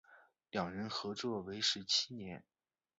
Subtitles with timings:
[0.49, 2.43] 两人合作为时七年。